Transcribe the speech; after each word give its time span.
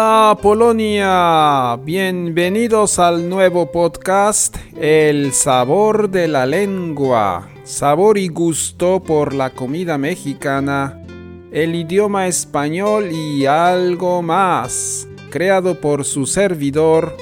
Hola 0.00 0.38
Polonia, 0.40 1.76
bienvenidos 1.82 3.00
al 3.00 3.28
nuevo 3.28 3.72
podcast 3.72 4.56
El 4.80 5.32
sabor 5.32 6.08
de 6.08 6.28
la 6.28 6.46
lengua, 6.46 7.48
sabor 7.64 8.16
y 8.16 8.28
gusto 8.28 9.02
por 9.02 9.34
la 9.34 9.50
comida 9.50 9.98
mexicana, 9.98 11.02
el 11.50 11.74
idioma 11.74 12.28
español 12.28 13.10
y 13.10 13.46
algo 13.46 14.22
más, 14.22 15.08
creado 15.30 15.80
por 15.80 16.04
su 16.04 16.26
servidor 16.26 17.16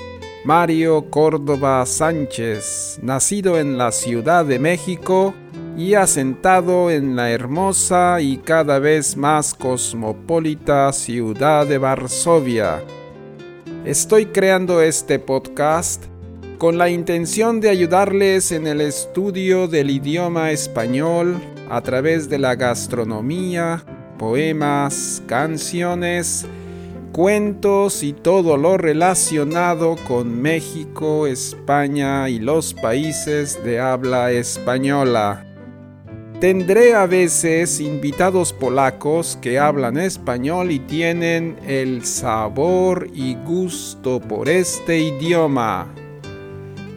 Mario 0.45 1.07
Córdoba 1.09 1.87
Sánchez, 1.87 2.99
nacido 3.03 3.59
en 3.59 3.79
la 3.79 3.91
Ciudad 3.91 4.45
de 4.45 4.59
México, 4.59 5.33
y 5.77 5.93
asentado 5.95 6.91
en 6.91 7.17
la 7.17 7.31
hermosa 7.31 8.21
y 8.23 8.39
cada 8.39 8.79
vez 8.79 9.17
más 9.17 9.53
cosmopolita 9.53 10.91
ciudad 10.93 11.67
de 11.67 11.77
Varsovia. 11.77 12.83
Estoy 13.85 14.27
creando 14.27 14.81
este 14.81 15.19
podcast 15.19 16.05
con 16.57 16.79
la 16.79 16.89
intención 16.89 17.61
de 17.61 17.69
ayudarles 17.69 18.53
en 18.53 18.67
el 18.67 18.81
estudio 18.81 19.69
del 19.69 19.91
idioma 19.91 20.51
español 20.51 21.37
a 21.69 21.83
través 21.83 22.31
de 22.31 22.39
la 22.39 22.55
gastronomía, 22.55 23.85
poemas, 24.19 25.23
canciones, 25.27 26.47
cuentos 27.13 28.03
y 28.03 28.15
todo 28.15 28.57
lo 28.57 28.79
relacionado 28.79 29.97
con 30.09 30.41
México, 30.41 31.27
España 31.27 32.31
y 32.31 32.39
los 32.39 32.73
países 32.73 33.63
de 33.63 33.79
habla 33.79 34.33
española. 34.33 35.47
Tendré 36.41 36.93
a 36.95 37.07
veces 37.07 37.81
invitados 37.81 38.53
polacos 38.53 39.39
que 39.41 39.59
hablan 39.59 39.97
español 39.97 40.71
y 40.71 40.81
tienen 40.81 41.57
el 41.67 42.05
sabor 42.05 43.09
y 43.15 43.37
gusto 43.37 44.21
por 44.21 44.51
este 44.51 44.99
idioma. 44.99 45.87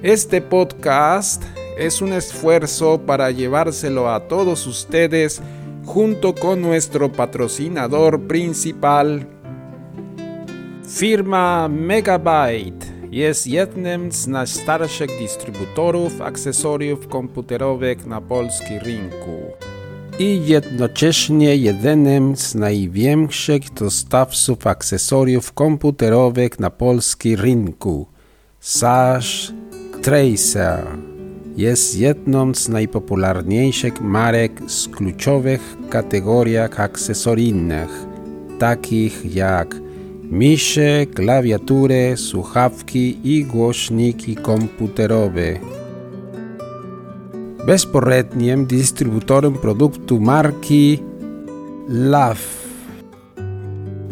Este 0.03 0.41
podcast 0.41 1.41
es 1.77 2.01
un 2.01 2.11
esfuerzo 2.11 2.99
para 3.05 3.31
llevárselo 3.31 4.09
a 4.09 4.27
todos 4.27 4.67
ustedes 4.67 5.41
junto 5.85 6.35
con 6.35 6.61
nuestro 6.61 7.09
patrocinador 7.09 8.27
principal, 8.27 9.25
firma 10.83 11.69
Megabyte 11.69 12.88
jest 13.11 13.47
jednym 13.47 14.11
z 14.11 14.27
najstarszych 14.27 15.09
dystrybutorów 15.19 16.21
akcesoriów 16.21 17.07
komputerowych 17.07 18.05
na 18.05 18.21
polskim 18.21 18.77
rynku 18.77 19.41
i 20.19 20.41
jednocześnie 20.45 21.55
jedynym 21.55 22.35
z 22.35 22.55
największych 22.55 23.73
dostawców 23.73 24.67
akcesoriów 24.67 25.53
komputerowych 25.53 26.59
na 26.59 26.69
polskim 26.69 27.39
rynku. 27.39 28.07
Sash 28.59 29.53
Tracer 30.01 30.87
jest 31.57 31.97
jedną 31.97 32.53
z 32.55 32.69
najpopularniejszych 32.69 34.01
marek 34.01 34.61
z 34.67 34.87
kluczowych 34.87 35.77
kategoriach 35.89 36.79
akcesoryjnych, 36.79 38.05
takich 38.59 39.35
jak 39.35 39.75
misze, 40.31 41.05
klawiatury, 41.05 42.17
słuchawki 42.17 43.17
i 43.23 43.45
głośniki 43.45 44.35
komputerowe. 44.35 45.59
Bezporednim 47.65 48.65
dystrybutorem 48.65 49.53
produktu 49.53 50.19
marki 50.19 50.99
LAV, 51.89 52.59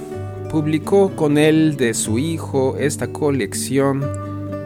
publicó 0.50 1.16
con 1.16 1.38
él 1.38 1.76
de 1.78 1.94
su 1.94 2.18
hijo 2.18 2.76
esta 2.78 3.06
colección 3.08 4.00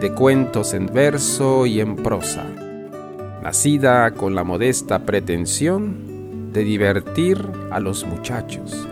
de 0.01 0.11
cuentos 0.11 0.73
en 0.73 0.87
verso 0.87 1.65
y 1.65 1.79
en 1.79 1.95
prosa 1.95 2.64
nacida 3.45 4.09
con 4.15 4.33
la 4.33 4.43
modesta 4.43 5.05
pretensión 5.05 6.51
de 6.51 6.63
divertir 6.63 7.37
a 7.69 7.79
los 7.79 8.03
muchachos, 8.03 8.87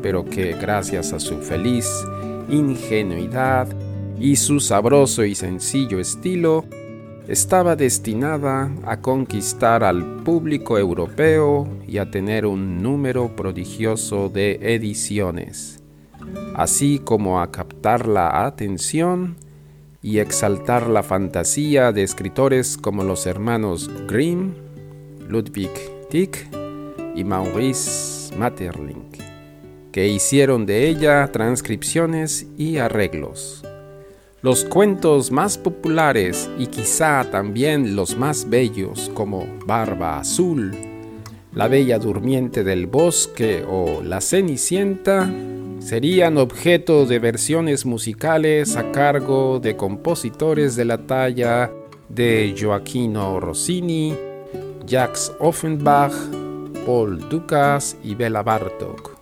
pero 0.00 0.24
que 0.24 0.52
gracias 0.52 1.12
a 1.12 1.18
su 1.18 1.38
feliz 1.38 1.90
ingenuidad 2.48 3.66
y 4.16 4.36
su 4.36 4.60
sabroso 4.60 5.24
y 5.24 5.34
sencillo 5.34 5.98
estilo, 5.98 6.64
estaba 7.26 7.74
destinada 7.74 8.70
a 8.84 9.00
conquistar 9.00 9.82
al 9.82 10.22
público 10.22 10.78
europeo 10.78 11.66
y 11.88 11.98
a 11.98 12.08
tener 12.08 12.46
un 12.46 12.80
número 12.80 13.34
prodigioso 13.34 14.28
de 14.28 14.60
ediciones, 14.62 15.82
así 16.54 17.00
como 17.00 17.40
a 17.40 17.50
captar 17.50 18.06
la 18.06 18.46
atención 18.46 19.34
y 20.06 20.20
exaltar 20.20 20.88
la 20.88 21.02
fantasía 21.02 21.90
de 21.90 22.04
escritores 22.04 22.76
como 22.76 23.02
los 23.02 23.26
hermanos 23.26 23.90
Grimm, 24.06 24.54
Ludwig 25.28 25.72
Tieck 26.08 26.46
y 27.16 27.24
Maurice 27.24 28.32
Maeterlinck, 28.36 29.18
que 29.90 30.06
hicieron 30.06 30.64
de 30.64 30.86
ella 30.86 31.26
transcripciones 31.32 32.46
y 32.56 32.76
arreglos. 32.76 33.64
Los 34.42 34.64
cuentos 34.64 35.32
más 35.32 35.58
populares 35.58 36.48
y 36.56 36.68
quizá 36.68 37.28
también 37.28 37.96
los 37.96 38.16
más 38.16 38.48
bellos 38.48 39.10
como 39.12 39.44
Barba 39.66 40.20
Azul, 40.20 40.70
La 41.52 41.66
Bella 41.66 41.98
Durmiente 41.98 42.62
del 42.62 42.86
Bosque 42.86 43.64
o 43.68 44.02
La 44.04 44.20
Cenicienta 44.20 45.28
serían 45.78 46.38
objeto 46.38 47.06
de 47.06 47.18
versiones 47.18 47.86
musicales 47.86 48.76
a 48.76 48.90
cargo 48.92 49.60
de 49.60 49.76
compositores 49.76 50.76
de 50.76 50.84
la 50.84 50.98
talla 51.06 51.70
de 52.08 52.54
Joaquino 52.58 53.40
Rossini, 53.40 54.14
Jacques 54.86 55.32
Offenbach, 55.38 56.12
Paul 56.84 57.28
Dukas 57.28 57.96
y 58.02 58.14
Bela 58.14 58.42
Bartok. 58.42 59.16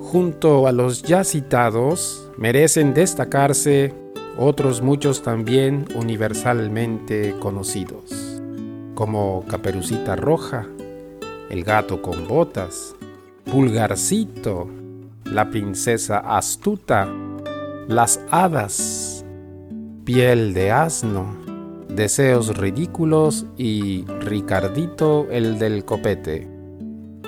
Junto 0.00 0.66
a 0.66 0.72
los 0.72 1.02
ya 1.02 1.24
citados, 1.24 2.30
merecen 2.36 2.94
destacarse 2.94 3.92
otros 4.38 4.80
muchos 4.80 5.22
también 5.22 5.86
universalmente 5.96 7.34
conocidos, 7.40 8.40
como 8.94 9.44
Caperucita 9.48 10.16
Roja, 10.16 10.66
El 11.50 11.64
gato 11.64 12.00
con 12.02 12.28
botas, 12.28 12.94
Pulgarcito, 13.50 14.68
La 15.32 15.50
princesa 15.50 16.18
astuta, 16.18 17.06
Las 17.86 18.18
hadas, 18.30 19.26
Piel 20.04 20.54
de 20.54 20.70
asno, 20.70 21.36
Deseos 21.88 22.56
ridículos 22.56 23.44
y 23.58 24.06
Ricardito 24.20 25.26
el 25.30 25.58
del 25.58 25.84
copete. 25.84 26.48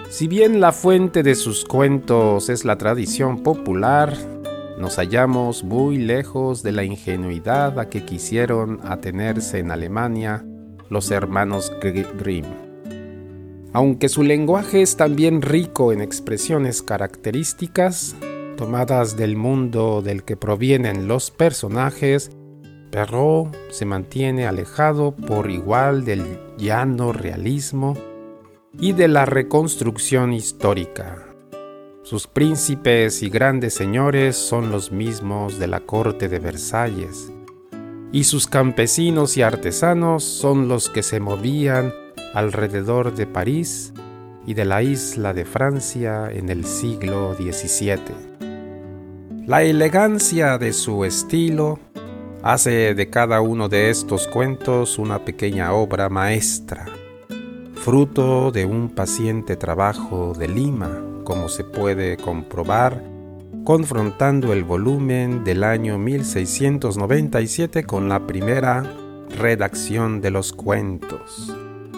Si 0.09 0.29
bien 0.29 0.61
la 0.61 0.73
fuente 0.73 1.23
de 1.23 1.35
sus 1.35 1.65
cuentos 1.67 2.49
es 2.49 2.65
la 2.65 2.79
tradición 2.79 3.43
popular, 3.43 4.17
nos 4.79 4.97
hallamos 4.97 5.63
muy 5.63 5.99
lejos 5.99 6.63
de 6.63 6.73
la 6.73 6.85
ingenuidad 6.85 7.79
a 7.79 7.91
que 7.91 8.07
quisieron 8.07 8.81
atenerse 8.83 9.59
en 9.59 9.71
Alemania 9.71 10.43
los 10.89 11.11
hermanos 11.11 11.71
Grimm. 11.83 12.70
Aunque 13.73 14.09
su 14.09 14.25
lenguaje 14.25 14.83
es 14.83 14.97
también 14.97 15.43
rico 15.43 15.93
en 15.93 16.01
expresiones 16.01 16.83
características, 16.83 18.17
tomadas 18.57 19.17
del 19.17 19.37
mundo 19.37 20.03
del 20.03 20.25
que 20.25 20.37
provienen 20.37 21.07
los 21.07 21.31
personajes, 21.31 22.33
Perrault 22.91 23.55
se 23.71 23.85
mantiene 23.85 24.49
alejado 24.49 25.15
por 25.15 25.51
igual 25.51 26.05
del 26.05 26.41
llano 26.59 27.13
realismo 27.13 27.97
y 28.81 28.93
de 28.93 29.07
la 29.07 29.25
reconstrucción 29.25 30.33
histórica. 30.33 31.27
Sus 32.03 32.27
príncipes 32.27 33.23
y 33.23 33.31
grandes 33.31 33.75
señores 33.75 34.37
son 34.37 34.73
los 34.73 34.91
mismos 34.91 35.61
de 35.61 35.69
la 35.69 35.79
corte 35.79 36.29
de 36.29 36.41
Versalles, 36.41 37.31
y 38.11 38.25
sus 38.25 38.49
campesinos 38.49 39.37
y 39.37 39.43
artesanos 39.43 40.25
son 40.25 40.67
los 40.67 40.89
que 40.89 41.05
se 41.05 41.21
movían 41.21 41.93
alrededor 42.35 43.15
de 43.15 43.27
París 43.27 43.93
y 44.47 44.55
de 44.55 44.65
la 44.65 44.83
isla 44.83 45.33
de 45.33 45.45
Francia 45.45 46.31
en 46.31 46.49
el 46.49 46.65
siglo 46.65 47.35
XVII. 47.35 47.99
La 49.47 49.63
elegancia 49.63 50.59
de 50.59 50.73
su 50.73 51.05
estilo 51.05 51.79
hace 52.43 52.95
de 52.95 53.11
cada 53.11 53.41
uno 53.41 53.69
de 53.69 53.91
estos 53.91 54.27
cuentos 54.29 54.99
una 54.99 55.25
pequeña 55.25 55.73
obra 55.73 56.09
maestra, 56.09 56.87
fruto 57.75 58.51
de 58.51 58.65
un 58.65 58.89
paciente 58.91 59.57
trabajo 59.57 60.33
de 60.39 60.49
Lima 60.49 61.01
como 61.25 61.49
se 61.49 61.65
puede 61.65 62.17
comprobar 62.17 63.11
confrontando 63.65 64.53
el 64.53 64.65
volumen 64.65 65.45
del 65.45 65.65
año 65.65 65.99
1697 65.99 67.85
con 67.85 68.09
la 68.09 68.27
primera 68.27 68.83
redacción 69.39 70.21
de 70.21 70.31
los 70.31 70.53
cuentos, 70.53 71.55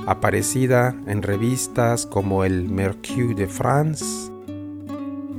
aparecida 0.07 0.97
en 1.07 1.23
revistas 1.23 2.07
como 2.07 2.45
el 2.45 2.69
Mercure 2.69 3.35
de 3.35 3.47
France. 3.47 4.31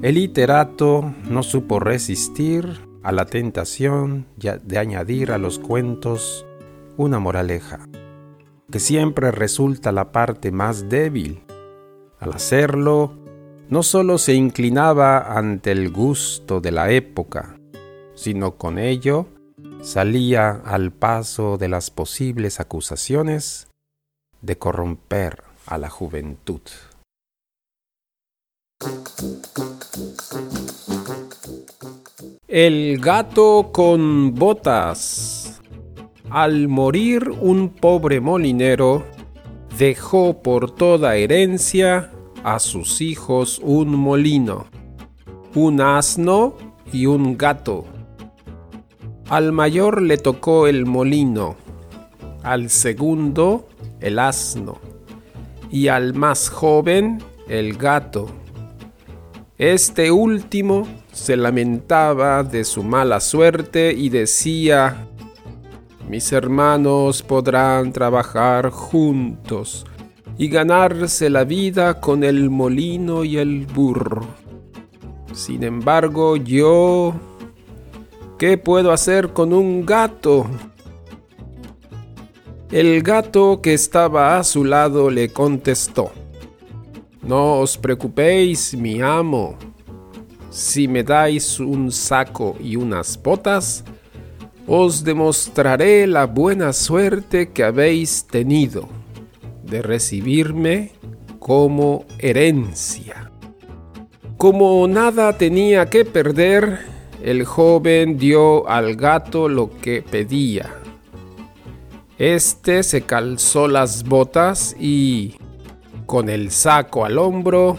El 0.01 0.15
literato 0.15 1.13
no 1.29 1.43
supo 1.43 1.79
resistir 1.79 2.87
a 3.03 3.11
la 3.11 3.25
tentación 3.25 4.25
de 4.37 4.77
añadir 4.77 5.31
a 5.31 5.37
los 5.37 5.59
cuentos 5.59 6.45
una 6.97 7.19
moraleja, 7.19 7.87
que 8.71 8.79
siempre 8.79 9.31
resulta 9.31 9.91
la 9.91 10.11
parte 10.11 10.51
más 10.51 10.89
débil. 10.89 11.43
Al 12.19 12.33
hacerlo, 12.33 13.13
no 13.69 13.83
solo 13.83 14.17
se 14.17 14.33
inclinaba 14.33 15.37
ante 15.37 15.71
el 15.71 15.89
gusto 15.89 16.61
de 16.61 16.71
la 16.71 16.91
época, 16.91 17.57
sino 18.15 18.57
con 18.57 18.77
ello 18.77 19.27
salía 19.81 20.51
al 20.51 20.93
paso 20.93 21.57
de 21.57 21.67
las 21.67 21.91
posibles 21.91 22.61
acusaciones 22.61 23.67
de 24.43 24.57
corromper 24.57 25.41
a 25.65 25.77
la 25.79 25.89
juventud. 25.89 26.61
El 32.47 32.99
gato 32.99 33.71
con 33.71 34.35
botas. 34.35 35.61
Al 36.29 36.67
morir 36.67 37.29
un 37.29 37.69
pobre 37.69 38.19
molinero, 38.19 39.05
dejó 39.77 40.41
por 40.41 40.71
toda 40.71 41.15
herencia 41.15 42.11
a 42.43 42.59
sus 42.59 43.01
hijos 43.01 43.59
un 43.63 43.95
molino, 43.95 44.65
un 45.55 45.79
asno 45.79 46.55
y 46.91 47.05
un 47.05 47.37
gato. 47.37 47.85
Al 49.29 49.51
mayor 49.51 50.01
le 50.01 50.17
tocó 50.17 50.67
el 50.67 50.85
molino, 50.85 51.55
al 52.43 52.69
segundo 52.69 53.67
el 54.03 54.19
asno 54.19 54.77
y 55.71 55.87
al 55.87 56.13
más 56.13 56.49
joven 56.49 57.23
el 57.47 57.75
gato. 57.77 58.27
Este 59.57 60.11
último 60.11 60.87
se 61.11 61.35
lamentaba 61.35 62.43
de 62.43 62.63
su 62.63 62.83
mala 62.83 63.19
suerte 63.19 63.91
y 63.91 64.09
decía, 64.09 65.07
mis 66.09 66.31
hermanos 66.31 67.23
podrán 67.23 67.91
trabajar 67.91 68.69
juntos 68.69 69.85
y 70.37 70.47
ganarse 70.49 71.29
la 71.29 71.43
vida 71.43 71.99
con 71.99 72.23
el 72.23 72.49
molino 72.49 73.23
y 73.23 73.37
el 73.37 73.65
burro. 73.65 74.21
Sin 75.33 75.63
embargo, 75.63 76.35
yo... 76.35 77.13
¿Qué 78.37 78.57
puedo 78.57 78.91
hacer 78.91 79.31
con 79.31 79.53
un 79.53 79.85
gato? 79.85 80.45
El 82.73 83.03
gato 83.03 83.61
que 83.61 83.75
estaba 83.75 84.39
a 84.39 84.43
su 84.43 84.65
lado 84.65 85.11
le 85.11 85.29
contestó, 85.29 86.11
No 87.21 87.59
os 87.59 87.77
preocupéis, 87.77 88.73
mi 88.73 88.99
amo. 88.99 89.59
Si 90.49 90.87
me 90.87 91.03
dais 91.03 91.59
un 91.59 91.91
saco 91.91 92.57
y 92.59 92.75
unas 92.75 93.21
botas, 93.21 93.83
os 94.65 95.03
demostraré 95.03 96.07
la 96.07 96.25
buena 96.25 96.73
suerte 96.73 97.49
que 97.49 97.63
habéis 97.63 98.25
tenido 98.25 98.89
de 99.61 99.83
recibirme 99.83 100.93
como 101.37 102.05
herencia. 102.17 103.29
Como 104.37 104.87
nada 104.87 105.37
tenía 105.37 105.91
que 105.91 106.05
perder, 106.05 106.79
el 107.21 107.45
joven 107.45 108.17
dio 108.17 108.67
al 108.67 108.95
gato 108.95 109.47
lo 109.47 109.69
que 109.79 110.01
pedía. 110.01 110.82
Este 112.19 112.83
se 112.83 113.01
calzó 113.01 113.67
las 113.67 114.03
botas 114.03 114.75
y, 114.79 115.35
con 116.05 116.29
el 116.29 116.51
saco 116.51 117.05
al 117.05 117.17
hombro, 117.17 117.75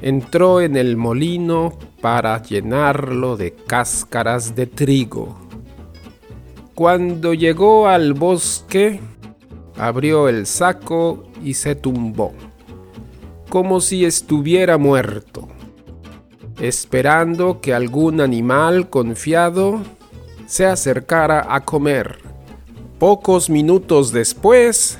entró 0.00 0.62
en 0.62 0.76
el 0.76 0.96
molino 0.96 1.78
para 2.00 2.40
llenarlo 2.42 3.36
de 3.36 3.54
cáscaras 3.54 4.56
de 4.56 4.66
trigo. 4.66 5.36
Cuando 6.74 7.34
llegó 7.34 7.88
al 7.88 8.14
bosque, 8.14 9.00
abrió 9.76 10.30
el 10.30 10.46
saco 10.46 11.24
y 11.44 11.52
se 11.52 11.74
tumbó, 11.74 12.32
como 13.50 13.82
si 13.82 14.06
estuviera 14.06 14.78
muerto, 14.78 15.46
esperando 16.58 17.60
que 17.60 17.74
algún 17.74 18.22
animal 18.22 18.88
confiado 18.88 19.82
se 20.46 20.64
acercara 20.64 21.46
a 21.54 21.60
comer. 21.66 22.31
Pocos 23.02 23.50
minutos 23.50 24.12
después, 24.12 24.96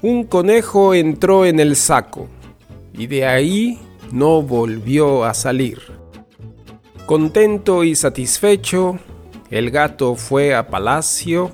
un 0.00 0.22
conejo 0.22 0.94
entró 0.94 1.44
en 1.44 1.58
el 1.58 1.74
saco 1.74 2.28
y 2.92 3.08
de 3.08 3.26
ahí 3.26 3.80
no 4.12 4.42
volvió 4.42 5.24
a 5.24 5.34
salir. 5.34 5.80
Contento 7.06 7.82
y 7.82 7.96
satisfecho, 7.96 9.00
el 9.50 9.72
gato 9.72 10.14
fue 10.14 10.54
a 10.54 10.68
palacio 10.68 11.50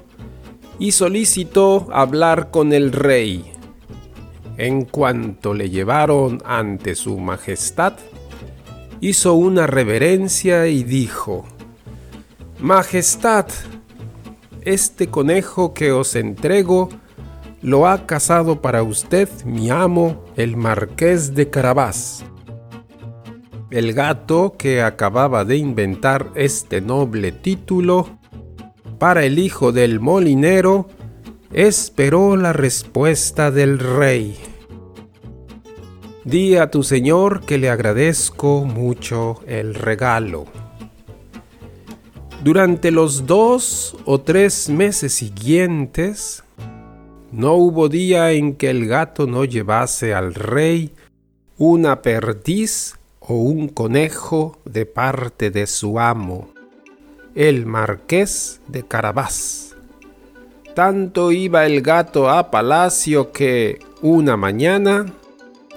y 0.79 0.93
solicitó 0.93 1.89
hablar 1.91 2.51
con 2.51 2.75
el 2.75 2.93
rey. 2.93 3.51
En 4.59 4.85
cuanto 4.85 5.55
le 5.55 5.71
llevaron 5.71 6.43
ante 6.45 6.95
su 6.95 7.17
majestad, 7.17 7.95
hizo 9.01 9.33
una 9.33 9.67
reverencia 9.67 10.67
y 10.67 10.85
dijo, 10.85 11.47
Majestad, 12.61 13.47
este 14.67 15.07
conejo 15.07 15.73
que 15.75 15.93
os 15.93 16.17
entrego 16.17 16.89
lo 17.63 17.87
ha 17.87 18.05
cazado 18.05 18.61
para 18.61 18.83
usted 18.83 19.29
mi 19.45 19.71
amo, 19.71 20.25
el 20.37 20.57
marqués 20.57 21.35
de 21.35 21.49
Carabás. 21.49 22.25
el 23.71 23.93
gato 23.93 24.57
que 24.59 24.83
acababa 24.83 25.45
de 25.45 25.57
inventar 25.57 26.31
este 26.35 26.81
noble 26.81 27.31
título 27.31 28.19
para 28.99 29.25
el 29.25 29.39
hijo 29.39 29.71
del 29.71 30.01
molinero 30.01 30.89
esperó 31.53 32.37
la 32.37 32.53
respuesta 32.53 33.51
del 33.53 33.79
rey. 33.79 34.37
Di 36.25 36.57
a 36.57 36.73
tu 36.73 36.83
señor 36.83 37.47
que 37.47 37.59
le 37.59 37.71
agradezco 37.71 38.65
mucho 38.65 39.41
el 39.47 39.75
regalo. 39.75 40.56
Durante 42.45 42.91
los 42.91 43.27
dos 43.27 43.97
o 44.05 44.21
tres 44.21 44.69
meses 44.69 45.13
siguientes, 45.15 46.45
no 47.33 47.55
hubo 47.55 47.89
día 47.89 48.33
en 48.33 48.55
que 48.55 48.71
el 48.71 48.87
gato 48.87 49.27
no 49.27 49.45
llevase 49.45 50.15
al 50.15 50.35
rey 50.35 50.93
una 51.59 52.03
perdiz 52.03 52.95
o 53.21 53.35
un 53.35 53.69
conejo 53.69 54.59
de 54.65 54.87
parte 54.87 55.51
de 55.51 55.67
su 55.67 55.99
amo, 55.99 56.51
el 57.35 57.67
marqués 57.67 58.61
de 58.69 58.85
Carabás. 58.85 59.75
Tanto 60.75 61.33
iba 61.33 61.65
el 61.67 61.81
gato 61.81 62.29
a 62.29 62.51
palacio 62.51 63.33
que 63.33 63.81
una 64.03 64.37
mañana 64.37 65.07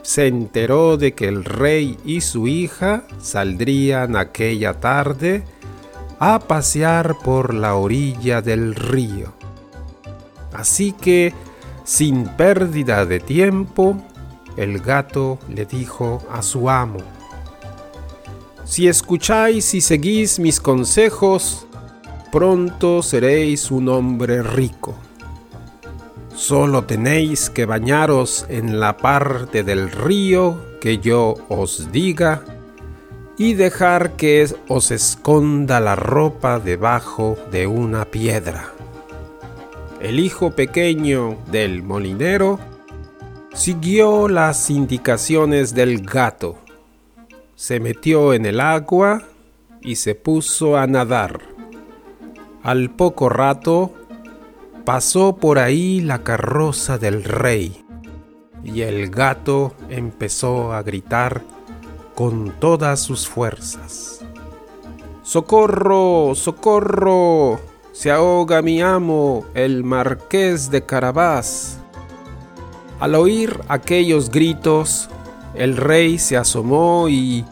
se 0.01 0.27
enteró 0.27 0.97
de 0.97 1.13
que 1.13 1.27
el 1.27 1.45
rey 1.45 1.97
y 2.05 2.21
su 2.21 2.47
hija 2.47 3.03
saldrían 3.19 4.15
aquella 4.15 4.73
tarde 4.79 5.43
a 6.19 6.39
pasear 6.39 7.17
por 7.23 7.53
la 7.53 7.75
orilla 7.75 8.41
del 8.41 8.75
río. 8.75 9.33
Así 10.53 10.91
que, 10.91 11.33
sin 11.85 12.25
pérdida 12.25 13.05
de 13.05 13.19
tiempo, 13.19 13.95
el 14.57 14.79
gato 14.79 15.39
le 15.47 15.65
dijo 15.65 16.21
a 16.29 16.41
su 16.41 16.69
amo, 16.69 16.99
Si 18.65 18.87
escucháis 18.87 19.73
y 19.73 19.81
seguís 19.81 20.39
mis 20.39 20.59
consejos, 20.59 21.65
pronto 22.31 23.01
seréis 23.01 23.71
un 23.71 23.87
hombre 23.87 24.43
rico. 24.43 24.95
Solo 26.35 26.83
tenéis 26.83 27.49
que 27.49 27.65
bañaros 27.65 28.45
en 28.49 28.79
la 28.79 28.97
parte 28.97 29.63
del 29.63 29.89
río 29.89 30.77
que 30.81 30.97
yo 30.99 31.35
os 31.49 31.91
diga 31.91 32.43
y 33.39 33.53
dejar 33.53 34.17
que 34.17 34.53
os 34.67 34.91
esconda 34.91 35.79
la 35.79 35.95
ropa 35.95 36.59
debajo 36.59 37.37
de 37.51 37.67
una 37.67 38.03
piedra. 38.03 38.73
El 40.01 40.19
hijo 40.19 40.51
pequeño 40.51 41.37
del 41.49 41.81
molinero 41.81 42.59
siguió 43.53 44.27
las 44.27 44.69
indicaciones 44.69 45.73
del 45.73 46.05
gato, 46.05 46.57
se 47.55 47.79
metió 47.79 48.33
en 48.33 48.45
el 48.45 48.59
agua 48.59 49.23
y 49.81 49.95
se 49.95 50.15
puso 50.15 50.75
a 50.75 50.85
nadar. 50.85 51.39
Al 52.61 52.89
poco 52.89 53.29
rato 53.29 53.93
pasó 54.83 55.37
por 55.37 55.59
ahí 55.59 56.01
la 56.01 56.23
carroza 56.23 56.97
del 56.97 57.23
rey 57.23 57.85
y 58.65 58.81
el 58.81 59.09
gato 59.09 59.75
empezó 59.87 60.73
a 60.73 60.83
gritar 60.83 61.41
con 62.19 62.51
todas 62.59 62.99
sus 62.99 63.29
fuerzas. 63.29 64.19
¡Socorro! 65.23 66.35
¡Socorro! 66.35 67.61
Se 67.93 68.11
ahoga 68.11 68.61
mi 68.61 68.81
amo, 68.81 69.45
el 69.53 69.85
marqués 69.85 70.69
de 70.69 70.85
Carabás. 70.85 71.79
Al 72.99 73.15
oír 73.15 73.61
aquellos 73.69 74.29
gritos, 74.31 75.09
el 75.55 75.77
rey 75.77 76.19
se 76.19 76.35
asomó 76.35 77.07
y, 77.07 77.45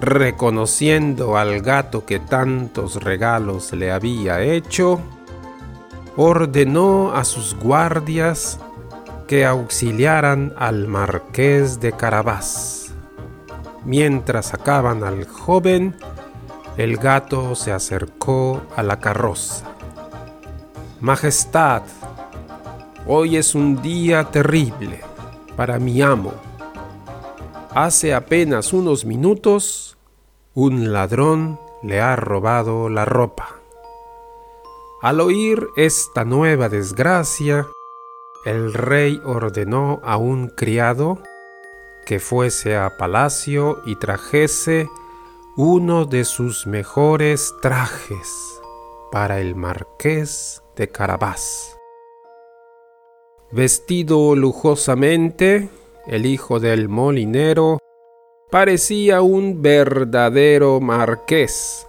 reconociendo 0.00 1.36
al 1.36 1.60
gato 1.60 2.06
que 2.06 2.18
tantos 2.18 3.02
regalos 3.02 3.74
le 3.74 3.92
había 3.92 4.40
hecho, 4.40 4.98
ordenó 6.16 7.12
a 7.14 7.22
sus 7.24 7.54
guardias 7.54 8.60
que 9.28 9.44
auxiliaran 9.44 10.54
al 10.56 10.88
marqués 10.88 11.80
de 11.80 11.92
Carabás. 11.92 12.75
Mientras 13.86 14.46
sacaban 14.46 15.04
al 15.04 15.28
joven, 15.28 15.94
el 16.76 16.96
gato 16.96 17.54
se 17.54 17.70
acercó 17.70 18.62
a 18.74 18.82
la 18.82 18.98
carroza. 18.98 19.64
Majestad, 21.00 21.82
hoy 23.06 23.36
es 23.36 23.54
un 23.54 23.80
día 23.80 24.24
terrible 24.24 25.02
para 25.56 25.78
mi 25.78 26.02
amo. 26.02 26.32
Hace 27.76 28.12
apenas 28.12 28.72
unos 28.72 29.04
minutos, 29.04 29.96
un 30.52 30.92
ladrón 30.92 31.60
le 31.84 32.00
ha 32.00 32.16
robado 32.16 32.88
la 32.88 33.04
ropa. 33.04 33.50
Al 35.00 35.20
oír 35.20 35.64
esta 35.76 36.24
nueva 36.24 36.68
desgracia, 36.68 37.68
el 38.44 38.74
rey 38.74 39.20
ordenó 39.24 40.00
a 40.02 40.16
un 40.16 40.48
criado 40.48 41.20
que 42.06 42.20
fuese 42.20 42.76
a 42.76 42.96
palacio 42.96 43.82
y 43.84 43.96
trajese 43.96 44.88
uno 45.56 46.04
de 46.04 46.24
sus 46.24 46.66
mejores 46.66 47.52
trajes 47.60 48.62
para 49.10 49.40
el 49.40 49.56
marqués 49.56 50.62
de 50.76 50.88
Carabás. 50.88 51.76
Vestido 53.50 54.36
lujosamente, 54.36 55.68
el 56.06 56.26
hijo 56.26 56.60
del 56.60 56.88
molinero 56.88 57.78
parecía 58.50 59.20
un 59.22 59.60
verdadero 59.60 60.80
marqués, 60.80 61.86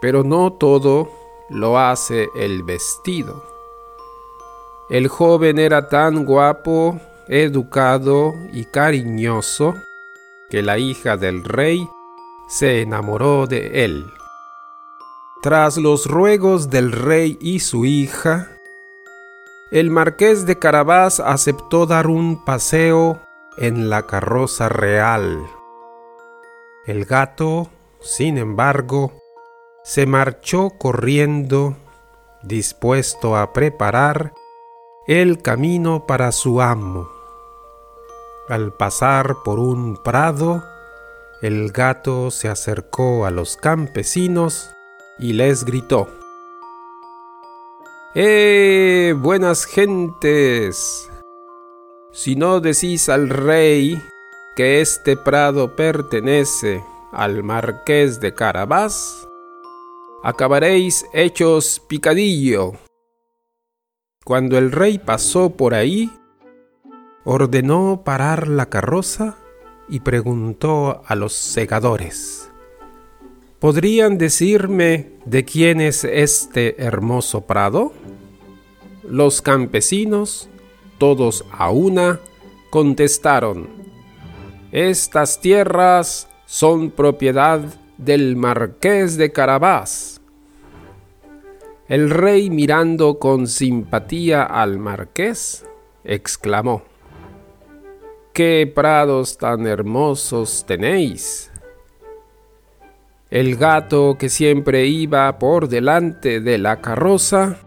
pero 0.00 0.22
no 0.24 0.52
todo 0.52 1.10
lo 1.48 1.78
hace 1.78 2.28
el 2.36 2.62
vestido. 2.64 3.42
El 4.90 5.08
joven 5.08 5.58
era 5.58 5.88
tan 5.88 6.26
guapo 6.26 7.00
educado 7.32 8.34
y 8.52 8.66
cariñoso 8.66 9.74
que 10.50 10.60
la 10.60 10.76
hija 10.76 11.16
del 11.16 11.44
rey 11.44 11.88
se 12.46 12.82
enamoró 12.82 13.46
de 13.46 13.86
él. 13.86 14.04
Tras 15.40 15.78
los 15.78 16.04
ruegos 16.04 16.68
del 16.68 16.92
rey 16.92 17.38
y 17.40 17.60
su 17.60 17.86
hija, 17.86 18.50
el 19.70 19.90
marqués 19.90 20.44
de 20.44 20.58
Carabás 20.58 21.20
aceptó 21.20 21.86
dar 21.86 22.06
un 22.06 22.44
paseo 22.44 23.18
en 23.56 23.88
la 23.88 24.06
carroza 24.06 24.68
real. 24.68 25.42
El 26.86 27.06
gato, 27.06 27.70
sin 28.00 28.36
embargo, 28.36 29.14
se 29.84 30.04
marchó 30.04 30.68
corriendo, 30.78 31.76
dispuesto 32.42 33.36
a 33.38 33.54
preparar 33.54 34.34
el 35.06 35.40
camino 35.40 36.06
para 36.06 36.30
su 36.30 36.60
amo. 36.60 37.11
Al 38.52 38.70
pasar 38.70 39.36
por 39.44 39.58
un 39.58 39.96
prado, 39.96 40.62
el 41.40 41.72
gato 41.72 42.30
se 42.30 42.48
acercó 42.48 43.24
a 43.24 43.30
los 43.30 43.56
campesinos 43.56 44.68
y 45.18 45.32
les 45.32 45.64
gritó. 45.64 46.06
¡Eh, 48.14 49.14
buenas 49.16 49.64
gentes! 49.64 51.08
Si 52.10 52.36
no 52.36 52.60
decís 52.60 53.08
al 53.08 53.30
rey 53.30 53.98
que 54.54 54.82
este 54.82 55.16
prado 55.16 55.74
pertenece 55.74 56.84
al 57.10 57.42
marqués 57.42 58.20
de 58.20 58.34
Carabás, 58.34 59.26
acabaréis 60.22 61.06
hechos 61.14 61.80
picadillo. 61.88 62.72
Cuando 64.26 64.58
el 64.58 64.72
rey 64.72 64.98
pasó 64.98 65.48
por 65.56 65.72
ahí, 65.72 66.12
ordenó 67.24 68.02
parar 68.04 68.48
la 68.48 68.66
carroza 68.66 69.36
y 69.88 70.00
preguntó 70.00 71.02
a 71.06 71.14
los 71.14 71.32
segadores, 71.32 72.50
¿podrían 73.58 74.18
decirme 74.18 75.12
de 75.24 75.44
quién 75.44 75.80
es 75.80 76.04
este 76.04 76.82
hermoso 76.82 77.42
prado? 77.42 77.92
Los 79.02 79.42
campesinos, 79.42 80.48
todos 80.98 81.44
a 81.52 81.70
una, 81.70 82.20
contestaron, 82.70 83.68
estas 84.72 85.40
tierras 85.40 86.28
son 86.46 86.90
propiedad 86.90 87.60
del 87.98 88.36
marqués 88.36 89.16
de 89.16 89.30
Carabás. 89.30 90.20
El 91.88 92.08
rey 92.08 92.48
mirando 92.48 93.18
con 93.18 93.46
simpatía 93.46 94.42
al 94.44 94.78
marqués, 94.78 95.66
exclamó, 96.04 96.82
¡Qué 98.32 98.72
prados 98.74 99.36
tan 99.36 99.66
hermosos 99.66 100.64
tenéis! 100.66 101.50
El 103.30 103.56
gato 103.56 104.16
que 104.18 104.30
siempre 104.30 104.86
iba 104.86 105.38
por 105.38 105.68
delante 105.68 106.40
de 106.40 106.56
la 106.56 106.80
carroza 106.80 107.58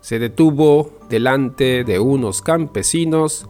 se 0.00 0.18
detuvo 0.18 0.98
delante 1.08 1.84
de 1.84 2.00
unos 2.00 2.42
campesinos 2.42 3.46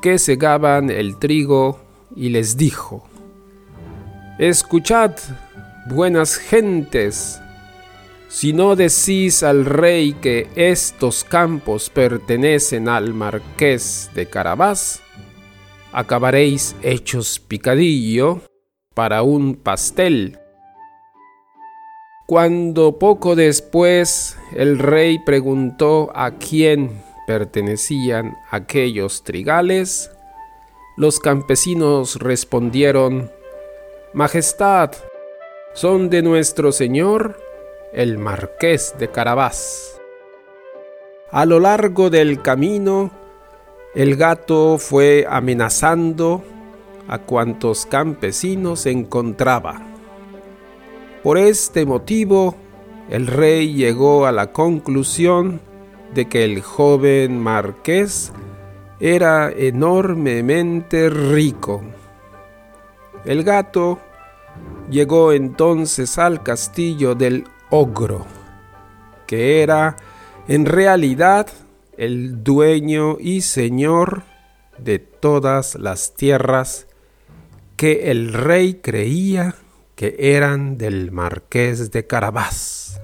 que 0.00 0.18
segaban 0.18 0.88
el 0.88 1.18
trigo 1.18 1.80
y 2.16 2.30
les 2.30 2.56
dijo, 2.56 3.06
Escuchad, 4.38 5.12
buenas 5.90 6.36
gentes, 6.36 7.42
si 8.28 8.54
no 8.54 8.74
decís 8.74 9.42
al 9.42 9.66
rey 9.66 10.14
que 10.14 10.48
estos 10.56 11.24
campos 11.24 11.90
pertenecen 11.90 12.88
al 12.88 13.12
marqués 13.12 14.10
de 14.14 14.26
Carabás, 14.30 15.03
acabaréis 15.94 16.74
hechos 16.82 17.38
picadillo 17.38 18.40
para 18.94 19.22
un 19.22 19.54
pastel. 19.54 20.38
Cuando 22.26 22.98
poco 22.98 23.36
después 23.36 24.36
el 24.56 24.78
rey 24.78 25.20
preguntó 25.24 26.10
a 26.14 26.32
quién 26.32 27.02
pertenecían 27.26 28.36
aquellos 28.50 29.22
trigales, 29.22 30.10
los 30.96 31.20
campesinos 31.20 32.16
respondieron, 32.16 33.30
Majestad, 34.12 34.92
son 35.74 36.10
de 36.10 36.22
nuestro 36.22 36.72
señor 36.72 37.40
el 37.92 38.18
marqués 38.18 38.94
de 38.98 39.08
Carabás. 39.08 40.00
A 41.30 41.44
lo 41.46 41.60
largo 41.60 42.10
del 42.10 42.42
camino, 42.42 43.10
el 43.94 44.16
gato 44.16 44.78
fue 44.78 45.24
amenazando 45.28 46.42
a 47.06 47.18
cuantos 47.18 47.86
campesinos 47.86 48.86
encontraba. 48.86 49.82
Por 51.22 51.38
este 51.38 51.86
motivo, 51.86 52.56
el 53.08 53.26
rey 53.26 53.74
llegó 53.74 54.26
a 54.26 54.32
la 54.32 54.52
conclusión 54.52 55.60
de 56.12 56.26
que 56.28 56.44
el 56.44 56.60
joven 56.60 57.40
marqués 57.40 58.32
era 58.98 59.50
enormemente 59.50 61.08
rico. 61.08 61.82
El 63.24 63.44
gato 63.44 64.00
llegó 64.90 65.32
entonces 65.32 66.18
al 66.18 66.42
castillo 66.42 67.14
del 67.14 67.44
ogro, 67.70 68.26
que 69.26 69.62
era 69.62 69.96
en 70.48 70.66
realidad 70.66 71.46
el 71.98 72.42
dueño 72.44 73.16
y 73.20 73.40
señor 73.40 74.22
de 74.78 74.98
todas 74.98 75.74
las 75.76 76.14
tierras 76.14 76.86
que 77.76 78.10
el 78.10 78.32
rey 78.32 78.74
creía 78.74 79.56
que 79.94 80.16
eran 80.18 80.78
del 80.78 81.12
marqués 81.12 81.90
de 81.90 82.06
Carabás. 82.06 83.00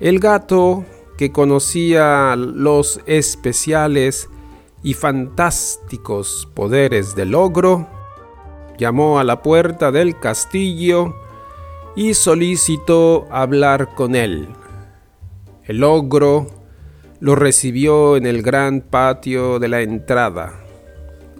El 0.00 0.20
gato, 0.20 0.84
que 1.16 1.32
conocía 1.32 2.36
los 2.36 3.00
especiales 3.06 4.28
y 4.82 4.94
fantásticos 4.94 6.48
poderes 6.54 7.16
del 7.16 7.34
ogro, 7.34 7.88
llamó 8.78 9.18
a 9.18 9.24
la 9.24 9.42
puerta 9.42 9.90
del 9.90 10.18
castillo 10.20 11.16
y 11.96 12.14
solicitó 12.14 13.26
hablar 13.30 13.94
con 13.96 14.14
él. 14.14 14.48
El 15.64 15.82
ogro 15.82 16.46
lo 17.20 17.34
recibió 17.34 18.16
en 18.16 18.26
el 18.26 18.42
gran 18.42 18.80
patio 18.80 19.58
de 19.58 19.68
la 19.68 19.80
entrada 19.80 20.64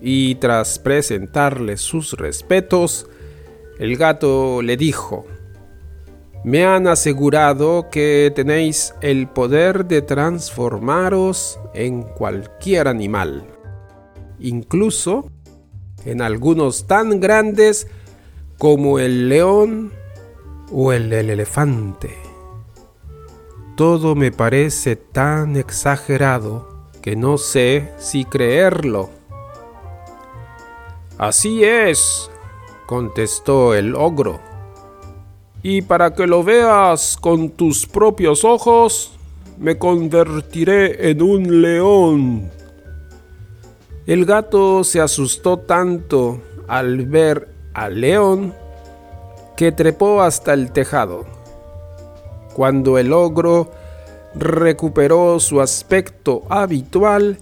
y 0.00 0.36
tras 0.36 0.78
presentarle 0.78 1.76
sus 1.76 2.12
respetos, 2.12 3.08
el 3.78 3.96
gato 3.96 4.62
le 4.62 4.76
dijo, 4.76 5.26
me 6.44 6.64
han 6.64 6.86
asegurado 6.86 7.88
que 7.90 8.32
tenéis 8.34 8.94
el 9.00 9.28
poder 9.28 9.86
de 9.86 10.02
transformaros 10.02 11.58
en 11.74 12.02
cualquier 12.02 12.88
animal, 12.88 13.44
incluso 14.38 15.30
en 16.04 16.22
algunos 16.22 16.86
tan 16.86 17.20
grandes 17.20 17.88
como 18.56 18.98
el 18.98 19.28
león 19.28 19.92
o 20.72 20.92
el 20.92 21.12
elefante. 21.12 22.27
Todo 23.78 24.16
me 24.16 24.32
parece 24.32 24.96
tan 24.96 25.54
exagerado 25.54 26.66
que 27.00 27.14
no 27.14 27.38
sé 27.38 27.92
si 27.96 28.24
creerlo. 28.24 29.08
Así 31.16 31.62
es, 31.62 32.28
contestó 32.86 33.76
el 33.76 33.94
ogro. 33.94 34.40
Y 35.62 35.82
para 35.82 36.12
que 36.12 36.26
lo 36.26 36.42
veas 36.42 37.16
con 37.20 37.50
tus 37.50 37.86
propios 37.86 38.44
ojos, 38.44 39.12
me 39.58 39.78
convertiré 39.78 41.12
en 41.12 41.22
un 41.22 41.62
león. 41.62 42.50
El 44.08 44.24
gato 44.24 44.82
se 44.82 45.00
asustó 45.00 45.56
tanto 45.56 46.42
al 46.66 47.06
ver 47.06 47.54
al 47.74 48.00
león 48.00 48.56
que 49.56 49.70
trepó 49.70 50.20
hasta 50.20 50.52
el 50.52 50.72
tejado. 50.72 51.37
Cuando 52.58 52.98
el 52.98 53.12
ogro 53.12 53.70
recuperó 54.34 55.38
su 55.38 55.60
aspecto 55.60 56.42
habitual, 56.48 57.38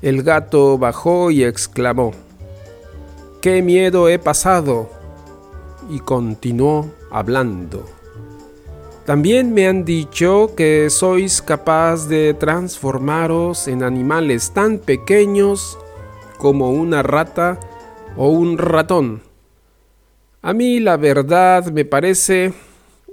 el 0.00 0.22
gato 0.22 0.78
bajó 0.78 1.32
y 1.32 1.42
exclamó, 1.42 2.12
¡Qué 3.40 3.62
miedo 3.62 4.08
he 4.08 4.20
pasado! 4.20 4.90
y 5.90 5.98
continuó 5.98 6.86
hablando. 7.10 7.84
También 9.06 9.52
me 9.52 9.66
han 9.66 9.84
dicho 9.84 10.52
que 10.56 10.88
sois 10.88 11.42
capaz 11.42 12.06
de 12.06 12.32
transformaros 12.32 13.66
en 13.66 13.82
animales 13.82 14.52
tan 14.52 14.78
pequeños 14.78 15.76
como 16.36 16.70
una 16.70 17.02
rata 17.02 17.58
o 18.16 18.28
un 18.28 18.56
ratón. 18.56 19.20
A 20.42 20.52
mí 20.52 20.78
la 20.78 20.96
verdad 20.96 21.72
me 21.72 21.84
parece 21.84 22.52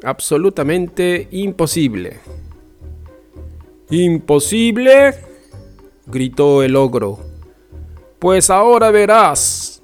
absolutamente 0.03 1.27
imposible. 1.31 2.19
¿Imposible? 3.89 5.15
gritó 6.07 6.63
el 6.63 6.75
ogro. 6.75 7.19
Pues 8.19 8.49
ahora 8.49 8.91
verás. 8.91 9.81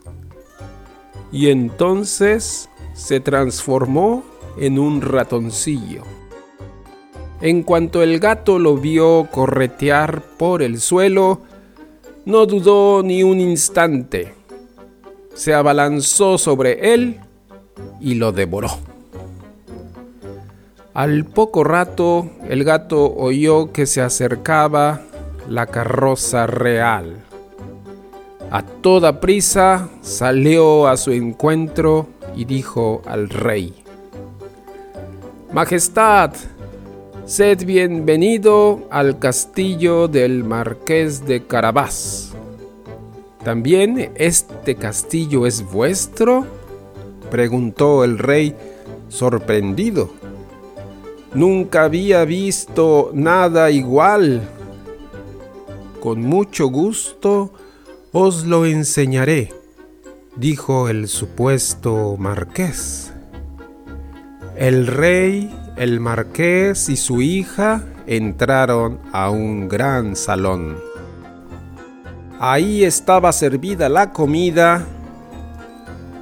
Y 1.32 1.50
entonces 1.50 2.69
se 2.93 3.19
transformó 3.19 4.24
en 4.58 4.80
un 4.80 5.02
ratoncillo. 5.02 6.04
En 7.41 7.63
cuanto 7.63 8.04
el 8.04 8.19
gato 8.19 8.60
lo 8.60 8.78
vio 8.78 9.28
corretear 9.32 10.21
por 10.38 10.62
el 10.62 10.80
suelo, 10.80 11.41
no 12.26 12.45
dudó 12.45 13.02
ni 13.04 13.24
un 13.24 13.39
instante. 13.39 14.34
Se 15.34 15.54
abalanzó 15.54 16.38
sobre 16.38 16.93
él 16.93 17.19
y 18.00 18.15
lo 18.15 18.32
devoró. 18.32 18.90
Al 20.93 21.23
poco 21.23 21.63
rato 21.63 22.30
el 22.49 22.65
gato 22.65 23.13
oyó 23.15 23.71
que 23.71 23.86
se 23.86 24.01
acercaba 24.01 24.99
la 25.47 25.67
carroza 25.67 26.47
real. 26.47 27.23
A 28.51 28.62
toda 28.63 29.21
prisa 29.21 29.88
salió 30.01 30.89
a 30.89 30.97
su 30.97 31.12
encuentro 31.12 32.08
y 32.36 32.43
dijo 32.43 33.01
al 33.06 33.30
rey, 33.30 33.73
Majestad, 35.54 36.34
sed 37.25 37.63
bienvenido 37.65 38.82
al 38.91 39.17
castillo 39.17 40.10
del 40.10 40.43
marqués 40.43 41.25
de 41.25 41.47
Carabás. 41.47 42.34
¿También 43.45 44.12
este 44.15 44.75
castillo 44.75 45.47
es 45.47 45.63
vuestro? 45.71 46.45
preguntó 47.30 48.04
el 48.04 48.17
rey 48.17 48.54
sorprendido. 49.08 50.20
Nunca 51.34 51.84
había 51.84 52.26
visto 52.26 53.12
nada 53.13 53.72
igual. 53.72 54.41
Con 56.02 56.22
mucho 56.22 56.67
gusto 56.67 57.54
os 58.12 58.46
lo 58.46 58.65
enseñaré, 58.65 59.54
dijo 60.36 60.89
el 60.89 61.08
supuesto 61.08 62.17
marqués. 62.17 63.13
El 64.58 64.88
rey, 64.88 65.50
el 65.78 66.02
marqués 66.02 66.89
y 66.89 66.98
su 66.98 67.22
hija 67.22 67.86
entraron 68.08 69.00
a 69.13 69.30
un 69.30 69.70
gran 69.70 70.17
salón. 70.17 70.78
Ahí 72.39 72.84
estaba 72.84 73.32
servida 73.32 73.88
la 73.88 74.12
comida 74.12 74.86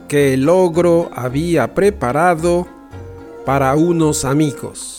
que 0.07 0.35
el 0.35 0.49
ogro 0.49 1.09
había 1.15 1.73
preparado 1.73 2.67
para 3.45 3.75
unos 3.75 4.25
amigos. 4.25 4.98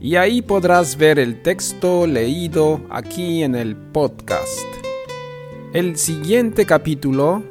Y 0.00 0.14
ahí 0.14 0.42
podrás 0.42 0.96
ver 0.96 1.18
el 1.18 1.42
texto 1.42 2.06
leído 2.06 2.82
aquí 2.88 3.42
en 3.42 3.56
el 3.56 3.74
podcast. 3.74 4.64
El 5.72 5.96
siguiente 5.96 6.66
capítulo 6.66 7.42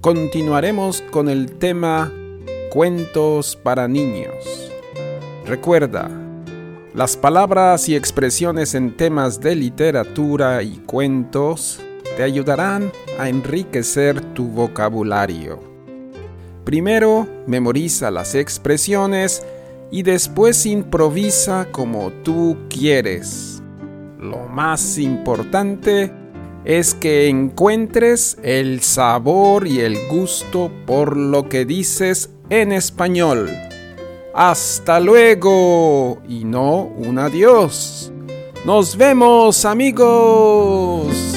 continuaremos 0.00 1.02
con 1.02 1.28
el 1.28 1.58
tema 1.58 2.10
Cuentos 2.70 3.56
para 3.56 3.88
niños. 3.88 4.72
Recuerda, 5.44 6.10
las 6.94 7.18
palabras 7.18 7.90
y 7.90 7.94
expresiones 7.94 8.74
en 8.74 8.96
temas 8.96 9.38
de 9.38 9.54
literatura 9.54 10.62
y 10.62 10.78
cuentos 10.86 11.78
te 12.16 12.22
ayudarán 12.22 12.92
a 13.18 13.28
enriquecer 13.28 14.20
tu 14.34 14.46
vocabulario. 14.48 15.60
Primero, 16.64 17.26
memoriza 17.46 18.10
las 18.10 18.34
expresiones 18.34 19.44
y 19.90 20.02
después 20.02 20.64
improvisa 20.66 21.68
como 21.70 22.10
tú 22.22 22.56
quieres. 22.68 23.62
Lo 24.18 24.48
más 24.48 24.98
importante 24.98 26.12
es 26.64 26.94
que 26.94 27.28
encuentres 27.28 28.38
el 28.42 28.80
sabor 28.80 29.66
y 29.66 29.80
el 29.80 29.96
gusto 30.08 30.70
por 30.86 31.16
lo 31.16 31.48
que 31.48 31.64
dices 31.64 32.30
en 32.48 32.72
español 32.72 33.50
hasta 34.34 34.98
luego 35.00 36.22
y 36.28 36.44
no 36.44 36.84
un 36.84 37.18
adiós. 37.18 38.12
Nos 38.64 38.96
vemos 38.96 39.64
amigos. 39.64 41.31